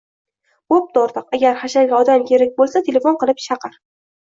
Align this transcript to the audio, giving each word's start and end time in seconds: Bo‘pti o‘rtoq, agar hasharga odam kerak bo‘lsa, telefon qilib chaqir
Bo‘pti 0.73 0.99
o‘rtoq, 1.01 1.27
agar 1.39 1.59
hasharga 1.65 1.97
odam 2.07 2.27
kerak 2.33 2.59
bo‘lsa, 2.59 2.85
telefon 2.91 3.23
qilib 3.27 3.47
chaqir 3.49 3.81